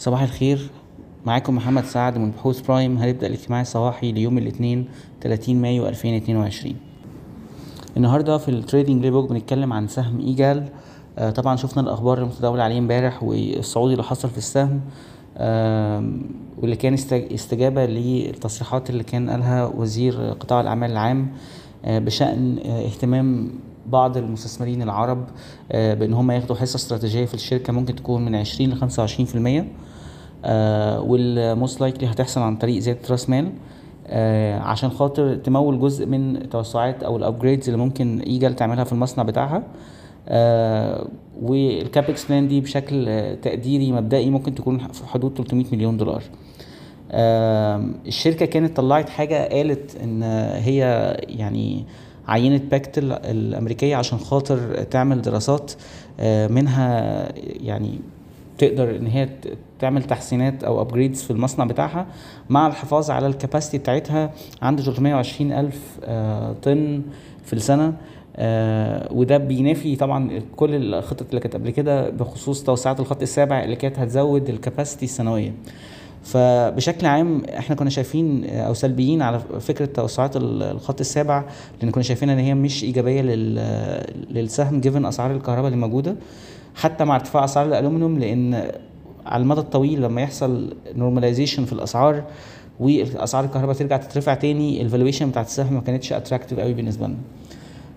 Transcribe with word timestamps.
صباح 0.00 0.22
الخير. 0.22 0.70
معاكم 1.26 1.56
محمد 1.56 1.84
سعد 1.84 2.18
من 2.18 2.30
بحوث 2.30 2.60
برايم. 2.60 2.98
هنبدأ 2.98 3.26
الاجتماع 3.26 3.60
الصباحي 3.60 4.12
ليوم 4.12 4.38
الاثنين 4.38 4.88
30 5.20 5.56
مايو 5.56 5.88
2022 5.88 6.74
النهارده 7.96 8.38
في 8.38 8.48
ال 8.48 8.98
trading 8.98 9.10
playbook 9.10 9.30
بنتكلم 9.30 9.72
عن 9.72 9.88
سهم 9.88 10.20
إيجال. 10.20 10.68
آه 11.18 11.30
طبعا 11.30 11.56
شفنا 11.56 11.82
الأخبار 11.82 12.18
المتداولة 12.18 12.62
عليه 12.62 12.78
امبارح 12.78 13.22
والصعود 13.22 13.90
اللي 13.90 14.02
حصل 14.02 14.28
في 14.28 14.38
السهم 14.38 14.80
آه 15.36 16.12
واللي 16.58 16.76
كان 16.76 16.94
استجابة 17.12 17.86
للتصريحات 17.86 18.90
اللي 18.90 19.02
كان 19.04 19.30
قالها 19.30 19.66
وزير 19.66 20.14
قطاع 20.40 20.60
الأعمال 20.60 20.90
العام 20.90 21.28
آه 21.84 21.98
بشأن 21.98 22.58
آه 22.66 22.84
اهتمام 22.86 23.50
بعض 23.86 24.16
المستثمرين 24.16 24.82
العرب 24.82 25.24
آه 25.72 25.94
بإن 25.94 26.12
هم 26.12 26.30
ياخدوا 26.30 26.56
حصة 26.56 26.76
استراتيجية 26.76 27.24
في 27.24 27.34
الشركة 27.34 27.72
ممكن 27.72 27.94
تكون 27.94 28.24
من 28.24 28.34
20 28.34 28.70
ل 28.70 28.80
25% 29.64 29.64
آه 30.44 31.00
وال 31.00 31.27
most 31.27 31.80
likely 31.80 32.06
هتحصل 32.10 32.40
عن 32.40 32.56
طريق 32.56 32.78
زيادة 32.78 33.00
رأس 33.10 33.30
مال 33.30 33.52
آه 34.06 34.58
عشان 34.58 34.90
خاطر 34.90 35.34
تمول 35.36 35.80
جزء 35.80 36.06
من 36.06 36.36
التوسعات 36.36 37.02
أو 37.02 37.16
ال 37.16 37.22
upgrades 37.22 37.68
اللي 37.68 37.80
ممكن 37.84 38.20
ايجل 38.20 38.56
تعملها 38.56 38.84
في 38.84 38.92
المصنع 38.92 39.22
بتاعها. 39.24 39.62
وال 41.42 41.65
CAPEX 41.65 42.24
plan 42.24 42.48
دي 42.48 42.60
بشكل 42.60 43.06
تقديري 43.42 43.92
مبدئي 43.92 44.30
ممكن 44.30 44.54
تكون 44.54 44.78
في 44.78 45.06
حدود 45.06 45.34
300 45.36 45.64
مليون 45.72 45.96
دولار. 45.96 46.22
الشركة 48.06 48.46
كانت 48.46 48.76
طلعت 48.76 49.08
حاجة 49.08 49.48
قالت 49.48 49.96
إن 50.02 50.22
هي 50.62 50.80
يعني 51.28 51.84
عينة 52.28 52.60
بكتل 52.70 53.12
الأمريكية 53.12 53.96
عشان 53.96 54.18
خاطر 54.18 54.82
تعمل 54.82 55.22
دراسات 55.22 55.72
آه 56.20 56.46
منها 56.48 57.28
يعني 57.36 57.98
تقدر 58.58 58.96
إن 58.96 59.06
هي 59.06 59.28
تعمل 59.78 60.02
تحسينات 60.02 60.64
أو 60.64 60.80
upgrades 60.80 61.22
في 61.22 61.30
المصنع 61.30 61.64
بتاعها 61.64 62.06
مع 62.50 62.66
الحفاظ 62.66 63.10
على 63.10 63.26
ال 63.26 63.32
capacity 63.32 63.78
بتاعتها 63.78 64.32
عند 64.62 64.80
320 64.80 65.52
ألف 65.52 65.98
آه 66.04 66.52
طن 66.62 67.02
في 67.44 67.52
السنة 67.52 67.92
آه 68.36 69.08
وده 69.12 69.36
بينافي 69.38 69.96
طبعا 69.96 70.40
كل 70.56 70.94
الخطط 70.94 71.26
اللي 71.28 71.40
كانت 71.40 71.54
قبل 71.54 71.70
كده 71.70 72.10
بخصوص 72.10 72.62
توسعات 72.62 73.00
الخط 73.00 73.22
السابع 73.22 73.64
اللي 73.64 73.76
كانت 73.76 73.98
هتزود 73.98 74.48
ال 74.48 74.54
capacity 74.54 75.04
السنوية. 75.04 75.52
فبشكل 76.22 77.06
عام 77.06 77.42
إحنا 77.58 77.76
كنا 77.76 77.90
شايفين 77.90 78.44
أو 78.50 78.74
سلبيين 78.74 79.22
على 79.22 79.40
فكرة 79.60 79.84
توسعات 79.86 80.32
الخط 80.36 81.00
السابع 81.00 81.44
لأن 81.82 81.90
كنا 81.90 82.02
شايفين 82.02 82.30
ان 82.30 82.38
هي 82.38 82.54
مش 82.54 82.84
ايجابية 82.84 83.22
للسهم 84.30 84.80
given 84.80 85.04
اسعار 85.06 85.30
الكهرباء 85.30 85.66
اللي 85.66 85.80
موجودة 85.80 86.16
حتى 86.74 87.04
مع 87.04 87.14
ارتفاع 87.16 87.44
اسعار 87.44 87.66
الالومنيوم 87.66 88.18
لأن 88.18 88.70
على 89.26 89.42
المدى 89.42 89.60
الطويل 89.60 90.02
لما 90.02 90.20
يحصل 90.22 90.74
normalization 90.96 91.64
في 91.64 91.72
الاسعار 91.72 92.24
واسعار 92.80 93.44
الكهرباء 93.44 93.74
ترجع 93.74 93.96
تترفع 93.96 94.34
تاني 94.34 94.82
ال 94.82 94.87
valuation 94.87 95.30
بتاعت 95.30 95.46
السهم 95.46 95.74
ما 95.74 95.80
كانتش 95.80 96.12
attractive 96.12 96.60
قوي 96.60 96.72
بالنسبة 96.74 97.06
لنا. 97.06 97.16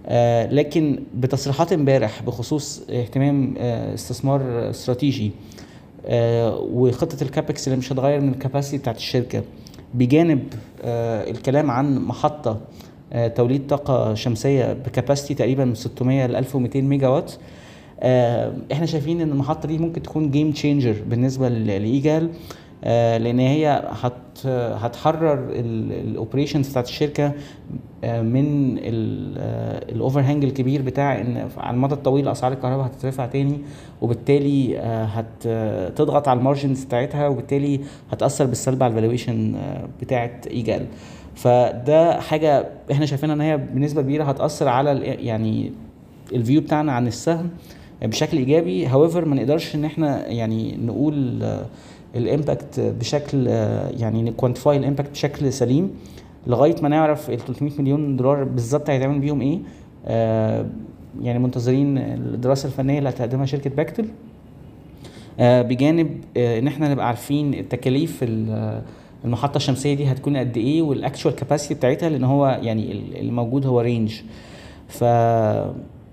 آه 0.08 0.48
لكن 0.54 1.00
بتصريحات 1.16 1.74
امبارح 1.74 2.22
بخصوص 2.24 2.82
اهتمام 2.90 3.56
آه 3.58 3.94
استثمار 3.94 4.70
استراتيجي 4.70 5.28
آه 5.28 5.63
وخطة 6.72 7.24
ال 7.24 7.31
CAPEX 7.31 7.68
اللي 7.68 7.78
مش 7.80 7.92
هتغير 7.94 8.22
من 8.22 8.30
ال 8.30 8.35
capacity 8.35 8.78
بتاعت 8.78 8.98
الشركة. 8.98 9.44
بجانب 9.94 10.44
آه 10.84 11.32
الكلام 11.32 11.72
عن 11.72 12.00
محطة 12.00 12.60
آه 13.14 13.28
توليد 13.28 13.68
طاقة 13.68 14.14
شمسية 14.14 14.74
ب 14.74 14.80
capacity 14.80 15.34
تقريبا 15.34 15.66
من 15.66 15.76
600 15.76 16.26
ل 16.26 16.36
1200 16.36 16.82
ميجا 16.82 17.08
وات 17.08 17.32
آه 18.00 18.54
إحنا 18.72 18.86
شايفين 18.86 19.22
إن 19.22 19.30
المحطة 19.32 19.68
دي 19.68 19.78
ممكن 19.78 20.02
تكون 20.02 20.32
game 20.32 20.52
changer 20.52 20.96
بالنسبة 21.10 21.50
لإيجال 21.50 22.30
آه 22.84 23.18
لأن 23.18 23.40
هي 23.40 23.84
هت 24.02 24.48
هتحرر 24.48 25.50
ال 25.52 25.62
operations 25.62 26.70
بتاعت 26.70 26.88
الشركة 26.88 27.26
آه 27.26 27.34
من 28.04 28.78
ال 29.90 30.20
overhang 30.20 30.44
الكبير 30.44 30.82
بتاع 30.82 31.22
إن 31.22 31.50
على 31.58 31.76
المدى 31.76 31.94
الطويل 31.94 32.28
أسعار 32.28 32.52
الكهرباء 32.54 32.86
هتترفع 32.86 33.26
تاني 33.26 33.58
وبالتالي 34.02 34.78
هتضغط 34.80 36.28
على 36.28 36.40
ال 36.40 36.45
margins 36.45 36.84
بتاعتها 36.84 37.28
وبالتالي 37.28 37.80
هتأثر 38.12 38.46
بالسلب 38.46 38.84
على 38.84 38.92
ال 38.92 38.98
valuation 38.98 39.56
بتاعت 40.02 40.48
إيجال. 40.48 40.86
فده 41.36 42.20
حاجة 42.20 42.70
إحنا 42.92 43.06
شايفينها 43.06 43.36
إن 43.36 43.42
هي 43.42 43.58
بنسبة 43.58 44.02
كبيرة 44.02 44.24
هتأثر 44.24 44.68
على 44.68 45.00
يعني 45.00 45.72
ال 46.34 46.39
view 46.39 46.62
بتاعنا 46.62 46.92
عن 46.92 47.08
السهم 47.08 47.50
بشكل 48.02 48.38
إيجابي. 48.38 48.86
however 48.88 49.26
ما 49.26 49.36
نقدرش 49.36 49.76
إن 49.76 49.86
إحنا 49.86 50.28
يعني 50.28 50.78
نقول 50.78 51.44
ال 52.16 52.25
impact 52.25 52.80
بشكل 52.80 53.48
يعني 53.98 54.22
ن 54.24 54.30
quantify 54.30 54.78
ال 54.78 54.82
impact 54.82 55.10
بشكل 55.10 55.54
سليم. 55.54 55.92
لغاية 56.48 56.76
ما 56.82 56.90
نعرف 56.90 57.30
ال 57.30 57.38
300 57.40 57.72
مليون 57.80 58.18
دولار 58.18 58.44
بالظبط 58.44 58.90
هيتعمل 58.90 59.20
بيهم 59.20 59.42
إيه 59.42 59.60
آه 60.06 60.66
يعني 61.22 61.40
منتظرين 61.40 61.98
الدراسة 61.98 62.68
الفنية 62.68 62.98
اللي 63.00 63.10
هتقدمها 63.10 63.46
شركة 63.46 63.70
بكتل. 63.70 64.06
آه 65.40 65.62
بجانب 65.62 66.22
آه 66.38 66.60
إن 66.60 66.68
إحنا 66.68 66.90
نبقى 66.92 67.08
عارفين 67.08 67.54
التكاليف 67.54 68.26
المحطة 69.26 69.58
الشمسية 69.58 69.94
دي 69.94 70.06
هتكون 70.06 70.38
قد 70.38 70.58
إيه 70.58 70.82
وال 70.82 70.95
actual 70.95 71.36
capacity 71.36 71.74
بتاعتها 71.74 72.10
لأن 72.10 72.24
هو 72.24 72.60
يعني 72.62 72.92
اللي 72.92 73.32
موجود 73.32 73.66
هو 73.66 73.80
range 73.80 74.22
ف 74.88 75.04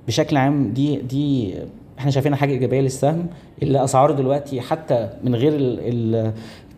بشكل 0.08 0.36
عام 0.36 0.72
دي 0.72 0.96
دي 0.96 1.54
إحنا 1.98 2.10
شايفينها 2.10 2.38
حاجة 2.38 2.50
إيجابية 2.52 2.80
للسهم 2.80 3.26
اللي 3.62 3.84
أسعاره 3.84 4.12
دلوقتي 4.12 4.60
حتى 4.60 5.10
من 5.24 5.34
غير 5.34 5.52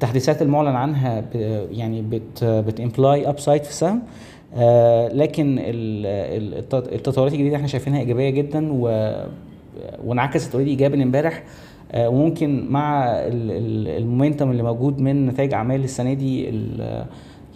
التحديثات 0.02 0.42
المعلن 0.42 0.76
عنها 0.76 1.24
يعني 1.70 2.02
بت 2.02 2.44
بت 2.44 3.28
imply 3.28 3.38
upside 3.38 3.62
في 3.64 3.70
السهم 3.70 4.02
آه 4.56 5.08
لكن 5.08 5.56
التطورات 6.92 7.32
الجديدة 7.32 7.56
إحنا 7.56 7.66
شايفينها 7.66 8.00
إيجابية 8.00 8.30
جدا 8.30 8.68
و 8.72 9.12
وانعكست 10.04 10.52
already 10.54 10.70
ايجابا 10.70 11.02
امبارح. 11.02 11.42
آه 11.92 12.08
وممكن 12.08 12.66
مع 12.70 13.04
ال 13.16 13.31
momentum 13.31 14.50
اللي 14.50 14.62
موجود 14.62 15.00
من 15.00 15.26
نتائج 15.26 15.54
أعمال 15.54 15.84
السنة 15.84 16.12
دي 16.12 16.50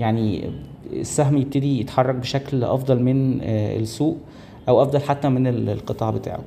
يعني 0.01 0.51
السهم 0.93 1.37
يبتدي 1.37 1.81
يتحرك 1.81 2.15
بشكل 2.15 2.65
أفضل 2.65 3.03
من 3.03 3.41
آه 3.43 3.77
السوق 3.77 4.17
أو 4.69 4.83
أفضل 4.83 5.01
حتى 5.01 5.29
من 5.29 5.47
القطاع 5.47 6.11
بتاعه. 6.11 6.41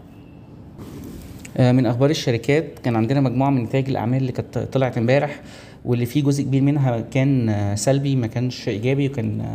من 1.60 1.86
أخبار 1.86 2.10
الشركات 2.10 2.80
كان 2.84 2.96
عندنا 2.96 3.22
مجموعة 3.22 3.50
من 3.50 3.64
نتائج 3.64 3.90
الأعمال 3.90 4.18
اللي 4.22 4.32
كانت 4.32 4.58
طلعت 4.58 4.98
امبارح 4.98 5.42
واللي 5.86 6.06
فيه 6.06 6.24
جزء 6.24 6.44
كبير 6.44 6.62
منها 6.62 7.00
كان 7.00 7.56
سلبي 7.76 8.16
ما 8.16 8.28
كانش 8.28 8.70
إيجابي 8.70 9.08
وكان 9.08 9.46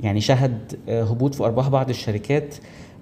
يعني 0.00 0.20
شهد 0.20 0.58
هبوط 0.88 1.34
في 1.34 1.44
أرباح 1.44 1.68
بعض 1.68 1.88
الشركات. 1.88 2.54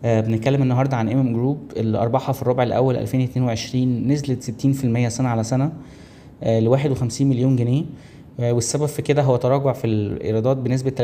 بنتكلم 0.05 0.63
النهارده 0.63 0.97
عن 0.97 1.09
MM 1.09 1.33
Group 1.33 1.73
اللي 1.77 1.99
ارباحها 1.99 2.33
في 2.33 2.43
الربع 2.43 2.63
الأول 2.63 2.97
2022 2.97 4.09
نزلت 4.09 4.55
60% 5.05 5.09
سنة 5.09 5.29
على 5.29 5.45
سنة 5.45 5.73
ل 6.43 6.69
51 6.69 7.27
مليون 7.29 7.57
جنيه. 7.57 7.85
والسبب 8.41 8.87
في 8.87 9.03
كده 9.03 9.23
هو 9.23 9.37
تراجع 9.37 9.73
في 9.73 9.87
الإيرادات 9.87 10.57
بنسبة 10.57 10.91
23% 10.91 10.95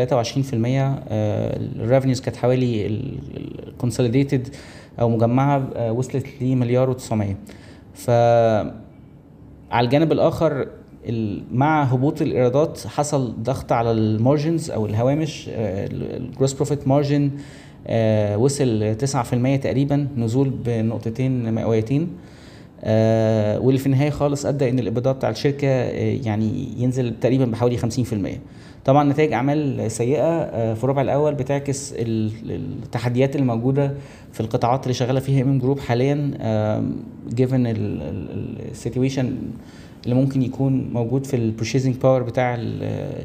ال 1.81 1.85
revenues 1.85 2.21
كانت 2.21 2.37
حوالي 2.37 2.87
ال 2.87 2.99
consolidated 2.99 4.49
أو 5.01 5.09
مجمعة 5.09 5.93
وصلت 5.93 6.27
لمليار 6.41 6.95
و900 6.99 7.25
ف 7.95 8.11
على 9.71 9.85
الجانب 9.85 10.13
الآخر 10.13 10.69
مع 11.53 11.83
هبوط 11.83 12.23
الإيرادات 12.23 12.87
حصل 12.87 13.35
ضغط 13.43 13.73
على 13.73 13.91
ال 13.91 14.01
margins 14.01 14.71
أو 14.71 14.87
الهوامش 14.87 15.45
ال 15.53 15.70
gross 15.70 16.53
profit 16.53 16.89
margin 16.89 17.31
وصل 18.37 18.97
9% 19.03 19.61
تقريبا 19.63 20.09
نزول 20.17 20.51
بنقطتين 20.51 21.55
مئويتين. 21.55 22.03
آه 22.03 22.36
واللي 23.61 23.79
في 23.79 23.87
النهاية 23.87 24.11
خالص 24.11 24.47
ادى 24.47 24.69
إن 24.71 24.79
ال 24.79 24.84
EBITDA 24.84 25.13
بتاع 25.13 25.31
الشركة 25.31 25.69
آه 25.69 26.19
يعني 26.25 26.69
ينزل 26.79 27.15
تقريبا 27.21 27.45
بحوالي 27.45 27.79
50% 27.79 27.85
طبعا 28.85 29.05
نتائج 29.13 29.33
أعمال 29.33 29.91
سيئة 29.91 30.23
آه 30.23 30.75
في 30.75 30.85
الربع 30.85 31.03
الأول 31.03 31.35
بتعكس 31.35 31.95
التحديات 31.99 33.37
اللي 33.37 33.47
موجودة 33.47 33.95
في 34.33 34.41
القطاعات 34.41 34.83
اللي 34.83 34.95
شغالة 34.95 35.21
فيها 35.21 35.43
MM 35.43 35.59
Group 35.59 35.79
حاليا 35.81 36.31
given 37.35 37.65
ال 37.67 37.84
situation 37.84 39.37
اللي 40.05 40.15
ممكن 40.15 40.43
يكون 40.43 40.91
موجود 40.93 41.27
في 41.27 41.37
ال 41.37 41.42
purchasing 41.42 41.95
power 41.97 42.23
بتاع 42.23 42.59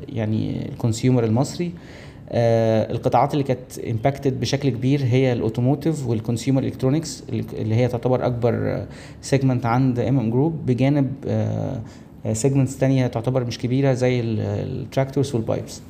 يعني 0.09 0.69
ال 0.69 0.75
consumer 0.75 1.23
المصري. 1.23 1.65
آه 1.65 1.71
القطاعات 2.33 3.33
اللي 3.33 3.43
كانت 3.43 3.79
impacted 3.79 4.39
بشكل 4.39 4.69
كبير 4.69 5.03
هي 5.03 5.33
ال 5.33 5.40
automotive 5.40 6.07
وال 6.07 6.18
consumer 6.18 6.63
electronics 6.63 7.23
اللي 7.29 7.75
هي 7.75 7.87
تعتبر 7.87 8.25
أكبر 8.25 8.85
segment 9.21 9.65
عند 9.65 9.99
MM 9.99 10.29
Group 10.29 10.65
بجانب 10.65 11.11
آه 11.27 11.81
segments 12.33 12.77
تانية 12.77 13.07
تعتبر 13.07 13.43
مش 13.43 13.57
كبيرة 13.57 13.93
زي 13.93 14.21
ال 14.21 14.34
tractors 14.34 15.35
وال 15.35 15.48
pipes 15.48 15.81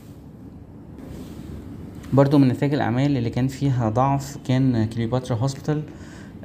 برضو 2.14 2.38
من 2.38 2.48
نتائج 2.48 2.74
الأعمال 2.74 3.18
اللي 3.18 3.30
كان 3.30 3.48
فيها 3.48 3.90
ضعف 3.90 4.38
كان 4.48 4.86
كليوباترا 4.86 5.36
hospital 5.38 5.83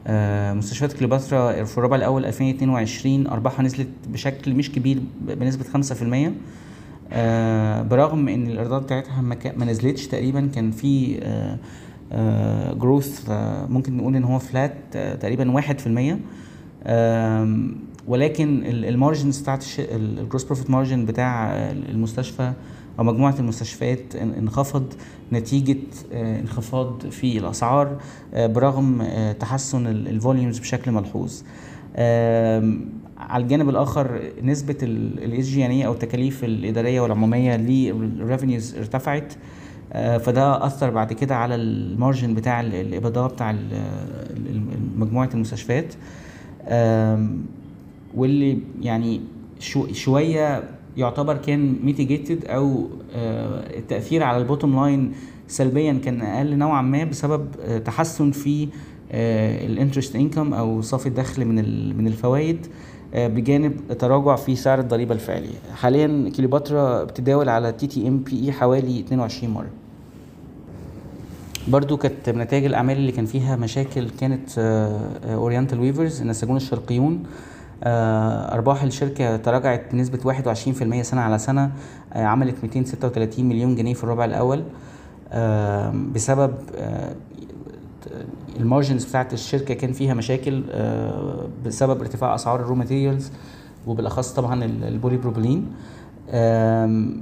آه، 0.06 0.52
مستشفيات 0.52 0.92
كليوباترا 0.92 1.64
في 1.64 1.78
الربع 1.78 1.96
الأول 1.96 2.24
2022 2.24 3.26
أرباحها 3.26 3.62
نزلت 3.62 3.88
بشكل 4.08 4.54
مش 4.54 4.72
كبير 4.72 4.98
بنسبة 5.20 5.64
5% 5.64 6.30
آه، 7.12 7.82
برغم 7.82 8.28
إن 8.28 8.46
الايرادات 8.46 8.82
بتاعتها 8.82 9.20
ما, 9.56 9.64
نزلتش 9.64 10.06
تقريبا 10.06 10.50
كان 10.54 10.70
في 10.70 11.20
growth 12.80 13.30
ممكن 13.68 13.96
نقول 13.96 14.16
إن 14.16 14.24
هو 14.24 14.38
flat 14.38 14.96
تقريبا 15.20 15.50
واحد 15.50 15.78
في 15.78 15.86
المية. 15.86 16.18
ولكن 18.08 18.62
ال 18.66 18.75
margins 18.75 19.40
بتاعت 19.40 19.64
ال 19.78 19.89
gross 19.89 20.44
profit 20.44 20.70
margin 20.70 21.06
بتاع 21.06 21.54
المستشفى 21.70 22.52
أو 22.98 23.04
مجموعة 23.04 23.34
المستشفيات 23.38 24.16
انخفض 24.16 24.92
نتيجة 25.32 25.78
آه، 26.12 26.40
انخفاض 26.40 27.06
في 27.06 27.38
الأسعار 27.38 28.00
آه، 28.34 28.46
برغم 28.46 29.02
آه، 29.02 29.32
تحسن 29.32 29.86
ال 29.86 29.95
volumes 29.95 30.58
بشكل 30.58 30.90
ملحوظ. 30.90 31.42
على 33.18 33.42
الجانب 33.42 33.68
الآخر 33.68 34.20
نسبة 34.42 34.76
ال 34.82 35.44
SG&A 35.44 35.86
أو 35.86 35.92
التكاليف 35.92 36.44
الإدارية 36.44 37.00
والعمومية 37.00 37.56
لل 37.56 37.80
revenues 37.80 38.76
ارتفعت 38.76 39.32
فده 39.92 40.66
أثر 40.66 40.90
بعد 40.90 41.12
كده 41.12 41.36
على 41.36 41.54
ال 41.54 41.65
margin 41.65 42.34
بتاع 42.34 42.60
ال 42.60 42.69
EBITDA 42.69 43.26
بتاع 43.26 43.56
مجموعة 44.96 45.30
المستشفيات. 45.34 45.94
واللي 48.14 48.58
يعني 48.82 49.20
شو 49.58 49.92
شوية 49.92 50.64
يعتبر 50.96 51.36
كان 51.36 51.76
mitigated 51.82 52.44
أو 52.44 52.88
آه، 53.14 53.78
التأثير 53.78 54.22
على 54.22 54.38
ال 54.38 54.44
bottom 54.44 54.76
line 54.80 55.12
سلبيا 55.48 56.00
كان 56.04 56.20
أقل 56.22 56.58
نوعا 56.58 56.82
ما 56.82 57.04
بسبب 57.04 57.48
آه، 57.60 57.78
تحسن 57.78 58.30
في 58.30 58.68
ال 59.10 59.22
interest 59.22 60.16
income 60.16 60.54
أو 60.54 60.80
صافي 60.80 61.06
الدخل 61.06 61.44
من 61.44 61.54
من 61.96 62.06
الفوائد. 62.06 62.66
آه، 62.66 62.95
بجانب 63.14 63.98
تراجع 63.98 64.36
في 64.36 64.56
سعر 64.56 64.78
الضريبة 64.80 65.14
الفعلي 65.14 65.50
حاليا 65.74 66.30
كليوباترا 66.36 67.04
بتداول 67.04 67.48
على 67.48 67.72
TTM 67.72 68.18
P/E 68.18 68.52
حوالي 68.52 69.00
22 69.00 69.54
مرة. 69.54 69.70
برضو 71.68 71.96
كانت 71.96 72.30
من 72.30 72.38
نتائج 72.38 72.64
الأعمال 72.64 72.96
اللي 72.96 73.12
كان 73.12 73.26
فيها 73.26 73.56
مشاكل 73.56 74.10
كانت 74.10 74.58
Oriental 75.24 75.80
Weavers 75.80 76.20
النساجون 76.20 76.56
الشرقيون 76.56 77.22
آه، 77.84 78.54
أرباح 78.54 78.82
الشركة 78.82 79.36
تراجعت 79.36 79.92
بنسبة 79.92 80.18
21% 80.24 81.02
سنة 81.02 81.20
على 81.20 81.38
سنة 81.38 81.72
آه، 82.12 82.24
عملت 82.24 82.54
236 82.62 83.44
مليون 83.44 83.74
جنيه 83.74 83.94
في 83.94 84.04
الربع 84.04 84.24
الأول 84.24 84.62
آه، 85.32 85.94
بسبب 86.14 86.54
ال 88.56 88.62
margins 88.62 89.04
بتاعت 89.04 89.32
الشركة 89.32 89.74
كان 89.74 89.92
فيها 89.92 90.14
مشاكل 90.14 90.62
بسبب 91.66 92.00
ارتفاع 92.00 92.34
أسعار 92.34 92.60
ال 92.60 92.64
raw 92.64 92.74
materials 92.74 93.32
وبالأخص 93.86 94.32
طبعا 94.32 94.64
البولي 94.64 95.16
بروبلين 95.16 95.72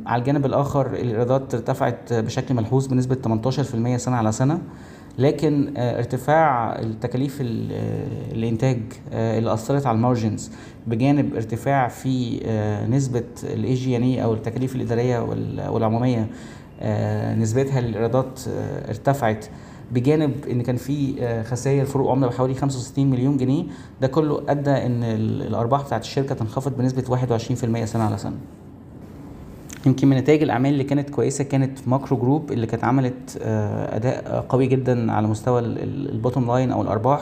على 0.06 0.20
الجانب 0.20 0.46
الآخر 0.46 0.86
الإيرادات 0.86 1.54
ارتفعت 1.54 2.12
بشكل 2.12 2.54
ملحوظ 2.54 2.86
بنسبة 2.86 3.16
18% 3.50 3.96
سنة 3.96 4.16
على 4.16 4.32
سنة 4.32 4.60
لكن 5.19 5.75
آه، 5.76 5.98
ارتفاع 5.98 6.78
التكاليف 6.78 7.40
آه، 7.40 7.44
الإنتاج 8.32 8.80
آه، 9.12 9.38
اللي 9.38 9.52
أثرت 9.52 9.87
على 9.87 9.96
ال 9.96 10.03
margins 10.03 10.50
بجانب 10.87 11.34
ارتفاع 11.34 11.88
في 11.88 12.40
نسبة 12.90 13.25
ال 13.44 13.75
SG&A 13.75 14.22
أو 14.22 14.34
التكاليف 14.34 14.76
الإدارية 14.76 15.19
والعمومية 15.70 16.26
نسبتها 17.38 17.80
للإيرادات 17.80 18.40
ارتفعت. 18.88 19.46
بجانب 19.92 20.32
إن 20.50 20.62
كان 20.62 20.76
في 20.76 21.14
خسائر 21.50 21.84
فروق 21.84 22.10
عملة 22.10 22.26
بحوالي 22.26 22.54
65 22.54 23.10
مليون 23.10 23.36
جنيه 23.36 23.64
ده 24.00 24.06
كله 24.06 24.42
أدى 24.48 24.70
إن 24.70 25.02
الأرباح 25.04 25.82
بتاعت 25.82 26.02
الشركة 26.02 26.34
تنخفض 26.34 26.76
بنسبة 26.76 27.02
21% 27.82 27.84
سنة 27.84 28.04
على 28.04 28.19
سنة. 28.19 28.36
يمكن 29.86 30.08
من 30.08 30.16
نتائج 30.16 30.42
الأعمال 30.42 30.72
اللي 30.72 30.84
كانت 30.84 31.10
كويسة 31.10 31.44
كانت 31.44 31.78
ماكرو 31.88 32.16
جروب 32.16 32.52
اللي 32.52 32.66
كانت 32.66 32.84
عملت 32.84 33.38
آه، 33.42 33.96
أداء 33.96 34.46
قوي 34.48 34.66
جدا 34.66 35.12
على 35.12 35.26
مستوى 35.26 35.60
ال 35.61 35.73
bottom 35.73 36.46
line 36.46 36.72
أو 36.72 36.82
الأرباح. 36.82 37.20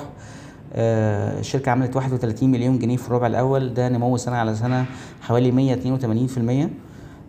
آه، 0.74 1.40
الشركة 1.40 1.70
عملت 1.70 1.96
31 1.96 2.50
مليون 2.50 2.78
جنيه 2.78 2.96
في 2.96 3.08
الربع 3.08 3.26
الأول 3.26 3.74
ده 3.74 3.88
نمو 3.88 4.16
سنة 4.16 4.36
على 4.36 4.54
سنة 4.54 4.84
حوالي 5.22 5.50
182% 5.52 6.70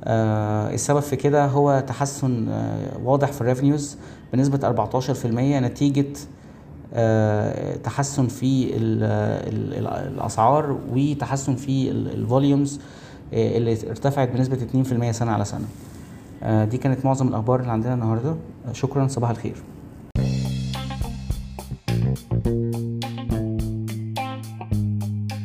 آه، 0.04 0.74
السبب 0.74 1.00
في 1.00 1.16
كده 1.16 1.46
هو 1.46 1.84
تحسن 1.88 2.48
واضح 3.04 3.32
في 3.32 3.42
ال 3.42 3.48
revenues 3.48 3.98
بنسبة 4.34 4.60
14% 4.68 5.60
نتيجة 5.60 6.06
تحسن 7.84 8.28
في 8.28 8.70
الأسعار 10.08 10.80
وتحسن 10.94 11.56
في 11.56 11.92
ال 11.92 12.03
volumes 12.03 12.80
آه، 13.34 13.58
اللي 13.58 13.78
ارتفعت 13.90 14.30
بنسبة 14.30 14.58
2% 14.58 15.12
سنة 15.12 15.32
على 15.32 15.46
سنة. 15.46 15.66
آه، 16.44 16.66
دي 16.66 16.78
كانت 16.78 17.06
معظم 17.06 17.28
الأخبار 17.28 17.60
اللي 17.60 17.72
عندنا 17.72 17.94
النهاردة. 17.94 18.36
شكرا 18.72 19.08
صباح 19.08 19.30
الخير. 19.30 19.56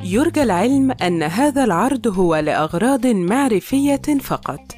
يرجى 0.04 0.42
العلم 0.42 0.90
أن 0.90 1.22
هذا 1.22 1.64
العرض 1.64 2.06
هو 2.06 2.36
لأغراض 2.36 3.06
معرفية 3.06 4.18
فقط. 4.20 4.77